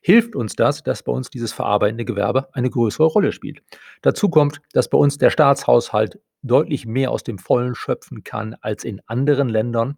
hilft 0.00 0.36
uns 0.36 0.54
das, 0.54 0.82
dass 0.82 1.02
bei 1.02 1.12
uns 1.12 1.30
dieses 1.30 1.52
verarbeitende 1.52 2.04
Gewerbe 2.04 2.48
eine 2.52 2.70
größere 2.70 3.06
Rolle 3.06 3.32
spielt. 3.32 3.62
Dazu 4.02 4.28
kommt, 4.28 4.60
dass 4.72 4.88
bei 4.88 4.98
uns 4.98 5.18
der 5.18 5.30
Staatshaushalt 5.30 6.18
deutlich 6.42 6.86
mehr 6.86 7.10
aus 7.10 7.22
dem 7.22 7.38
Vollen 7.38 7.74
schöpfen 7.74 8.24
kann 8.24 8.56
als 8.60 8.84
in 8.84 9.00
anderen 9.06 9.48
Ländern 9.48 9.96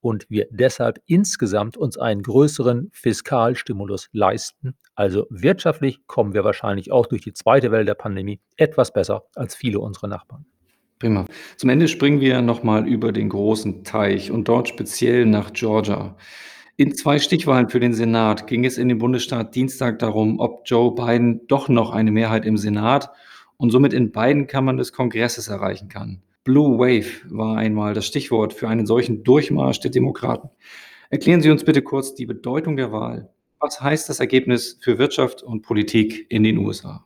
und 0.00 0.26
wir 0.28 0.46
deshalb 0.50 0.98
insgesamt 1.06 1.76
uns 1.76 1.98
einen 1.98 2.22
größeren 2.22 2.90
Fiskalstimulus 2.92 4.08
leisten. 4.12 4.74
Also 4.94 5.26
wirtschaftlich 5.30 6.06
kommen 6.06 6.34
wir 6.34 6.44
wahrscheinlich 6.44 6.90
auch 6.92 7.06
durch 7.06 7.22
die 7.22 7.32
zweite 7.32 7.70
Welle 7.70 7.84
der 7.84 7.94
Pandemie 7.94 8.40
etwas 8.56 8.92
besser 8.92 9.24
als 9.34 9.54
viele 9.54 9.80
unserer 9.80 10.08
Nachbarn. 10.08 10.46
Prima. 10.98 11.26
Zum 11.56 11.68
Ende 11.68 11.88
springen 11.88 12.20
wir 12.20 12.40
nochmal 12.42 12.86
über 12.86 13.12
den 13.12 13.28
großen 13.28 13.84
Teich 13.84 14.30
und 14.30 14.48
dort 14.48 14.68
speziell 14.68 15.26
nach 15.26 15.52
Georgia. 15.52 16.16
In 16.76 16.94
zwei 16.94 17.18
Stichwahlen 17.18 17.68
für 17.68 17.80
den 17.80 17.92
Senat 17.92 18.46
ging 18.46 18.64
es 18.64 18.78
in 18.78 18.88
dem 18.88 18.98
Bundesstaat 18.98 19.54
Dienstag 19.54 19.98
darum, 19.98 20.40
ob 20.40 20.62
Joe 20.64 20.94
Biden 20.94 21.46
doch 21.46 21.68
noch 21.68 21.90
eine 21.90 22.10
Mehrheit 22.10 22.46
im 22.46 22.56
Senat 22.56 23.10
und 23.58 23.70
somit 23.70 23.92
in 23.92 24.10
beiden 24.10 24.46
Kammern 24.46 24.78
des 24.78 24.94
Kongresses 24.94 25.48
erreichen 25.48 25.90
kann. 25.90 26.22
Blue 26.44 26.78
Wave 26.78 27.30
war 27.30 27.58
einmal 27.58 27.92
das 27.92 28.06
Stichwort 28.06 28.54
für 28.54 28.68
einen 28.68 28.86
solchen 28.86 29.22
Durchmarsch 29.22 29.80
der 29.80 29.90
Demokraten. 29.90 30.48
Erklären 31.10 31.42
Sie 31.42 31.50
uns 31.50 31.62
bitte 31.62 31.82
kurz 31.82 32.14
die 32.14 32.24
Bedeutung 32.24 32.78
der 32.78 32.90
Wahl. 32.90 33.30
Was 33.60 33.82
heißt 33.82 34.08
das 34.08 34.18
Ergebnis 34.18 34.78
für 34.80 34.98
Wirtschaft 34.98 35.42
und 35.42 35.60
Politik 35.60 36.26
in 36.30 36.42
den 36.42 36.56
USA? 36.56 37.04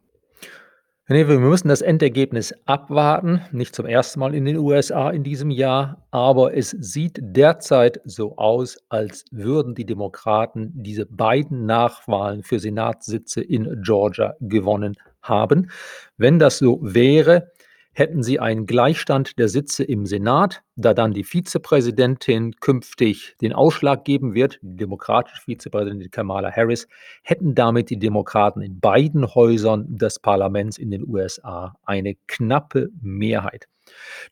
Nee, 1.08 1.28
wir 1.28 1.38
müssen 1.38 1.68
das 1.68 1.82
Endergebnis 1.82 2.52
abwarten. 2.64 3.40
Nicht 3.52 3.76
zum 3.76 3.86
ersten 3.86 4.18
Mal 4.18 4.34
in 4.34 4.44
den 4.44 4.56
USA 4.56 5.10
in 5.10 5.22
diesem 5.22 5.50
Jahr, 5.50 6.04
aber 6.10 6.56
es 6.56 6.70
sieht 6.70 7.20
derzeit 7.22 8.00
so 8.04 8.36
aus, 8.38 8.76
als 8.88 9.24
würden 9.30 9.76
die 9.76 9.86
Demokraten 9.86 10.72
diese 10.74 11.06
beiden 11.06 11.64
Nachwahlen 11.64 12.42
für 12.42 12.58
Senatssitze 12.58 13.40
in 13.40 13.82
Georgia 13.82 14.34
gewonnen 14.40 14.96
haben. 15.22 15.70
Wenn 16.16 16.40
das 16.40 16.58
so 16.58 16.80
wäre, 16.82 17.52
hätten 17.96 18.22
sie 18.22 18.38
einen 18.38 18.66
Gleichstand 18.66 19.38
der 19.38 19.48
Sitze 19.48 19.82
im 19.82 20.04
Senat, 20.04 20.62
da 20.76 20.92
dann 20.92 21.14
die 21.14 21.24
Vizepräsidentin 21.24 22.54
künftig 22.60 23.36
den 23.40 23.54
Ausschlag 23.54 24.04
geben 24.04 24.34
wird, 24.34 24.58
die 24.60 24.76
demokratische 24.76 25.40
Vizepräsidentin 25.40 26.10
Kamala 26.10 26.52
Harris, 26.52 26.88
hätten 27.22 27.54
damit 27.54 27.88
die 27.88 27.98
Demokraten 27.98 28.60
in 28.60 28.80
beiden 28.80 29.34
Häusern 29.34 29.96
des 29.96 30.18
Parlaments 30.18 30.76
in 30.76 30.90
den 30.90 31.08
USA 31.08 31.74
eine 31.84 32.16
knappe 32.26 32.90
Mehrheit. 33.00 33.66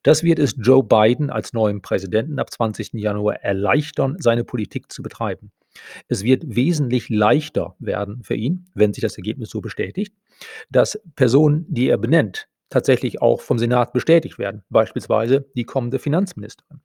Das 0.02 0.22
wird 0.22 0.40
es 0.40 0.56
Joe 0.58 0.84
Biden 0.84 1.30
als 1.30 1.54
neuem 1.54 1.80
Präsidenten 1.80 2.38
ab 2.38 2.52
20. 2.52 2.92
Januar 2.92 3.36
erleichtern, 3.36 4.16
seine 4.18 4.44
Politik 4.44 4.92
zu 4.92 5.02
betreiben. 5.02 5.52
Es 6.08 6.22
wird 6.22 6.42
wesentlich 6.54 7.08
leichter 7.08 7.76
werden 7.78 8.22
für 8.24 8.34
ihn, 8.34 8.66
wenn 8.74 8.92
sich 8.92 9.00
das 9.00 9.16
Ergebnis 9.16 9.48
so 9.48 9.62
bestätigt, 9.62 10.14
dass 10.68 11.00
Personen, 11.16 11.64
die 11.68 11.88
er 11.88 11.96
benennt, 11.96 12.46
tatsächlich 12.74 13.22
auch 13.22 13.40
vom 13.40 13.56
Senat 13.56 13.92
bestätigt 13.92 14.36
werden, 14.36 14.64
beispielsweise 14.68 15.46
die 15.54 15.62
kommende 15.62 16.00
Finanzministerin. 16.00 16.80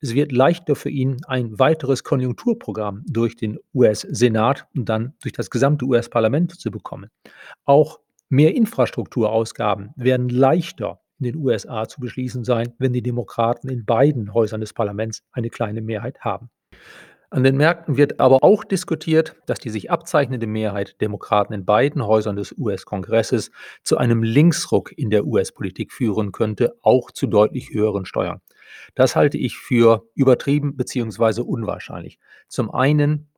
Es 0.00 0.14
wird 0.14 0.30
leichter 0.30 0.76
für 0.76 0.90
ihn, 0.90 1.16
ein 1.26 1.58
weiteres 1.58 2.04
Konjunkturprogramm 2.04 3.02
durch 3.08 3.34
den 3.34 3.58
US-Senat 3.74 4.68
und 4.76 4.88
dann 4.88 5.14
durch 5.20 5.32
das 5.32 5.50
gesamte 5.50 5.86
US-Parlament 5.86 6.52
zu 6.60 6.70
bekommen. 6.70 7.10
Auch 7.64 7.98
mehr 8.28 8.54
Infrastrukturausgaben 8.54 9.90
werden 9.96 10.28
leichter 10.28 11.00
in 11.18 11.24
den 11.24 11.36
USA 11.36 11.88
zu 11.88 12.00
beschließen 12.00 12.44
sein, 12.44 12.72
wenn 12.78 12.92
die 12.92 13.02
Demokraten 13.02 13.68
in 13.68 13.84
beiden 13.84 14.32
Häusern 14.34 14.60
des 14.60 14.72
Parlaments 14.72 15.24
eine 15.32 15.50
kleine 15.50 15.82
Mehrheit 15.82 16.20
haben. 16.20 16.48
An 17.30 17.42
den 17.42 17.56
Märkten 17.56 17.96
wird 17.96 18.20
aber 18.20 18.44
auch 18.44 18.64
diskutiert, 18.64 19.34
dass 19.46 19.58
die 19.58 19.70
sich 19.70 19.90
abzeichnende 19.90 20.46
Mehrheit 20.46 21.00
Demokraten 21.00 21.52
in 21.52 21.64
beiden 21.64 22.06
Häusern 22.06 22.36
des 22.36 22.54
US-Kongresses 22.56 23.50
zu 23.82 23.96
einem 23.96 24.22
Linksruck 24.22 24.96
in 24.96 25.10
der 25.10 25.26
US-Politik 25.26 25.92
führen 25.92 26.32
könnte, 26.32 26.76
auch 26.82 27.10
zu 27.10 27.26
deutlich 27.26 27.70
höheren 27.70 28.04
Steuern. 28.04 28.40
Das 28.94 29.16
halte 29.16 29.38
ich 29.38 29.56
für 29.56 30.06
übertrieben 30.14 30.76
bzw. 30.76 31.40
unwahrscheinlich. 31.40 32.18
Zum 32.48 32.70
einen 32.70 33.28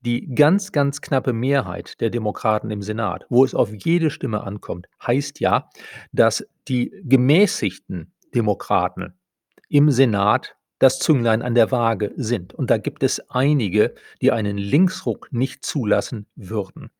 die 0.00 0.34
ganz, 0.34 0.70
ganz 0.72 1.00
knappe 1.00 1.32
Mehrheit 1.32 2.00
der 2.00 2.10
Demokraten 2.10 2.70
im 2.70 2.82
Senat, 2.82 3.24
wo 3.30 3.44
es 3.44 3.54
auf 3.54 3.72
jede 3.72 4.10
Stimme 4.10 4.42
ankommt, 4.42 4.86
heißt 5.04 5.40
ja, 5.40 5.70
dass 6.12 6.46
die 6.68 6.92
gemäßigten 7.04 8.12
Demokraten 8.34 9.14
im 9.68 9.90
Senat 9.90 10.56
das 10.78 10.98
Zünglein 10.98 11.42
an 11.42 11.54
der 11.54 11.70
Waage 11.70 12.12
sind. 12.16 12.54
Und 12.54 12.70
da 12.70 12.78
gibt 12.78 13.02
es 13.02 13.20
einige, 13.30 13.94
die 14.20 14.32
einen 14.32 14.58
Linksruck 14.58 15.28
nicht 15.30 15.64
zulassen 15.64 16.26
würden. 16.36 16.90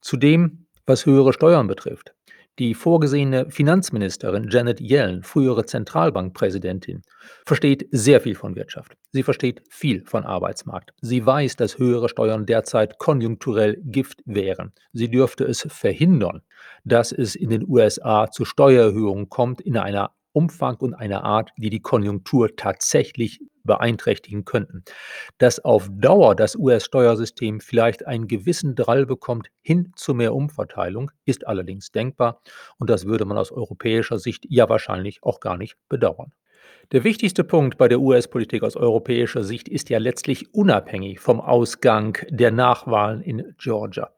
Zudem, 0.00 0.66
was 0.86 1.06
höhere 1.06 1.32
Steuern 1.32 1.66
betrifft, 1.66 2.14
die 2.58 2.74
vorgesehene 2.74 3.50
Finanzministerin 3.50 4.48
Janet 4.50 4.80
Yellen, 4.80 5.22
frühere 5.22 5.64
Zentralbankpräsidentin, 5.64 7.02
versteht 7.46 7.86
sehr 7.92 8.20
viel 8.20 8.34
von 8.34 8.56
Wirtschaft. 8.56 8.96
Sie 9.12 9.22
versteht 9.22 9.62
viel 9.70 10.04
von 10.04 10.24
Arbeitsmarkt. 10.24 10.92
Sie 11.00 11.24
weiß, 11.24 11.56
dass 11.56 11.78
höhere 11.78 12.08
Steuern 12.08 12.46
derzeit 12.46 12.98
konjunkturell 12.98 13.80
Gift 13.84 14.22
wären. 14.24 14.72
Sie 14.92 15.08
dürfte 15.08 15.44
es 15.44 15.66
verhindern, 15.70 16.42
dass 16.84 17.12
es 17.12 17.36
in 17.36 17.50
den 17.50 17.64
USA 17.68 18.28
zu 18.30 18.44
Steuererhöhungen 18.44 19.28
kommt 19.28 19.60
in 19.60 19.76
einer 19.76 20.10
Umfang 20.32 20.76
und 20.76 20.94
einer 20.94 21.24
Art, 21.24 21.50
die 21.56 21.70
die 21.70 21.80
Konjunktur 21.80 22.56
tatsächlich 22.56 23.40
beeinträchtigen 23.64 24.44
könnten. 24.44 24.82
Dass 25.38 25.64
auf 25.64 25.88
Dauer 25.92 26.34
das 26.34 26.56
US-Steuersystem 26.56 27.60
vielleicht 27.60 28.06
einen 28.06 28.26
gewissen 28.26 28.74
Drall 28.74 29.06
bekommt 29.06 29.48
hin 29.60 29.92
zu 29.94 30.14
mehr 30.14 30.34
Umverteilung, 30.34 31.10
ist 31.24 31.46
allerdings 31.46 31.92
denkbar 31.92 32.40
und 32.78 32.90
das 32.90 33.06
würde 33.06 33.24
man 33.24 33.38
aus 33.38 33.52
europäischer 33.52 34.18
Sicht 34.18 34.46
ja 34.48 34.68
wahrscheinlich 34.68 35.22
auch 35.22 35.40
gar 35.40 35.56
nicht 35.56 35.76
bedauern. 35.88 36.32
Der 36.92 37.04
wichtigste 37.04 37.44
Punkt 37.44 37.76
bei 37.76 37.86
der 37.86 38.00
US-Politik 38.00 38.62
aus 38.62 38.74
europäischer 38.74 39.44
Sicht 39.44 39.68
ist 39.68 39.90
ja 39.90 39.98
letztlich 39.98 40.54
unabhängig 40.54 41.20
vom 41.20 41.38
Ausgang 41.38 42.16
der 42.30 42.50
Nachwahlen 42.50 43.20
in 43.20 43.54
Georgia. 43.58 44.10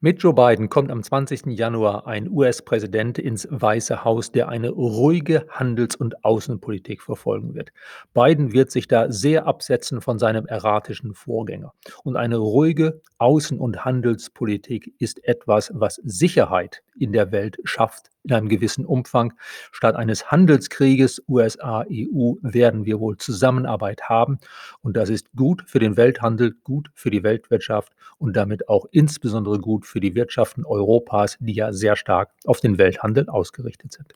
Mit 0.00 0.22
Joe 0.22 0.34
Biden 0.34 0.68
kommt 0.68 0.90
am 0.90 1.02
20. 1.02 1.46
Januar 1.46 2.06
ein 2.06 2.30
US-Präsident 2.30 3.18
ins 3.18 3.48
Weiße 3.50 4.04
Haus, 4.04 4.30
der 4.32 4.48
eine 4.48 4.70
ruhige 4.70 5.46
Handels- 5.48 5.96
und 5.96 6.24
Außenpolitik 6.24 7.00
verfolgen 7.00 7.54
wird. 7.54 7.70
Biden 8.12 8.52
wird 8.52 8.70
sich 8.70 8.86
da 8.86 9.10
sehr 9.10 9.46
absetzen 9.46 10.02
von 10.02 10.18
seinem 10.18 10.46
erratischen 10.46 11.14
Vorgänger. 11.14 11.72
Und 12.02 12.16
eine 12.16 12.36
ruhige 12.36 13.00
Außen- 13.18 13.58
und 13.58 13.84
Handelspolitik 13.84 14.94
ist 14.98 15.24
etwas, 15.24 15.70
was 15.74 15.96
Sicherheit 16.04 16.82
in 16.98 17.12
der 17.12 17.32
Welt 17.32 17.56
schafft 17.64 18.10
in 18.24 18.32
einem 18.32 18.48
gewissen 18.48 18.86
Umfang. 18.86 19.34
Statt 19.70 19.96
eines 19.96 20.30
Handelskrieges 20.30 21.22
USA-EU 21.28 22.34
werden 22.40 22.86
wir 22.86 22.98
wohl 22.98 23.18
Zusammenarbeit 23.18 24.08
haben. 24.08 24.38
Und 24.80 24.96
das 24.96 25.10
ist 25.10 25.30
gut 25.36 25.62
für 25.66 25.78
den 25.78 25.96
Welthandel, 25.96 26.54
gut 26.64 26.90
für 26.94 27.10
die 27.10 27.22
Weltwirtschaft 27.22 27.92
und 28.18 28.34
damit 28.34 28.68
auch 28.68 28.86
insbesondere 28.90 29.43
gut 29.44 29.86
für 29.86 30.00
die 30.00 30.14
Wirtschaften 30.14 30.64
Europas, 30.64 31.36
die 31.40 31.52
ja 31.52 31.72
sehr 31.72 31.96
stark 31.96 32.30
auf 32.44 32.60
den 32.60 32.78
Welthandel 32.78 33.28
ausgerichtet 33.28 33.92
sind. 33.92 34.14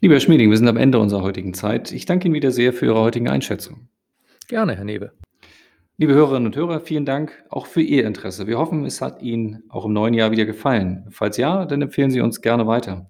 Lieber 0.00 0.14
Herr 0.14 0.20
Schmieding, 0.20 0.48
wir 0.48 0.56
sind 0.56 0.68
am 0.68 0.78
Ende 0.78 0.98
unserer 0.98 1.22
heutigen 1.22 1.52
Zeit. 1.52 1.92
Ich 1.92 2.06
danke 2.06 2.26
Ihnen 2.26 2.34
wieder 2.34 2.50
sehr 2.52 2.72
für 2.72 2.86
Ihre 2.86 3.00
heutige 3.00 3.30
Einschätzung. 3.30 3.88
Gerne, 4.48 4.74
Herr 4.74 4.84
Newe. 4.84 5.12
Liebe 5.98 6.14
Hörerinnen 6.14 6.46
und 6.46 6.56
Hörer, 6.56 6.80
vielen 6.80 7.04
Dank 7.04 7.44
auch 7.50 7.66
für 7.66 7.82
Ihr 7.82 8.06
Interesse. 8.06 8.46
Wir 8.46 8.58
hoffen, 8.58 8.86
es 8.86 9.02
hat 9.02 9.20
Ihnen 9.20 9.64
auch 9.68 9.84
im 9.84 9.92
neuen 9.92 10.14
Jahr 10.14 10.30
wieder 10.30 10.46
gefallen. 10.46 11.06
Falls 11.10 11.36
ja, 11.36 11.66
dann 11.66 11.82
empfehlen 11.82 12.10
Sie 12.10 12.22
uns 12.22 12.40
gerne 12.40 12.66
weiter. 12.66 13.09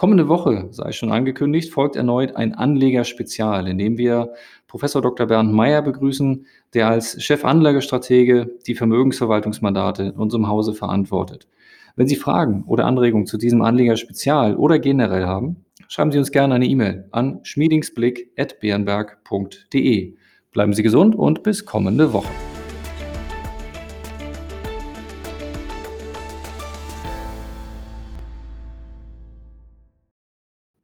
Kommende 0.00 0.28
Woche, 0.28 0.68
sei 0.70 0.92
schon 0.92 1.12
angekündigt, 1.12 1.74
folgt 1.74 1.94
erneut 1.94 2.34
ein 2.34 2.54
Anlegerspezial, 2.54 3.68
in 3.68 3.76
dem 3.76 3.98
wir 3.98 4.32
Professor 4.66 5.02
Dr. 5.02 5.26
Bernd 5.26 5.52
Meyer 5.52 5.82
begrüßen, 5.82 6.46
der 6.72 6.88
als 6.88 7.22
Chefanlagestratege 7.22 8.50
die 8.66 8.74
Vermögensverwaltungsmandate 8.74 10.04
in 10.04 10.12
unserem 10.12 10.48
Hause 10.48 10.72
verantwortet. 10.72 11.48
Wenn 11.96 12.08
Sie 12.08 12.16
Fragen 12.16 12.64
oder 12.66 12.86
Anregungen 12.86 13.26
zu 13.26 13.36
diesem 13.36 13.60
Anlegerspezial 13.60 14.56
oder 14.56 14.78
generell 14.78 15.26
haben, 15.26 15.66
schreiben 15.86 16.12
Sie 16.12 16.18
uns 16.18 16.30
gerne 16.30 16.54
eine 16.54 16.64
E-Mail 16.64 17.06
an 17.10 17.40
schmiedingsblick.bernberg.de. 17.42 20.14
Bleiben 20.50 20.72
Sie 20.72 20.82
gesund 20.82 21.14
und 21.14 21.42
bis 21.42 21.66
kommende 21.66 22.14
Woche. 22.14 22.30